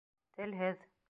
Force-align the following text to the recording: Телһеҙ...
Телһеҙ... 0.39 0.83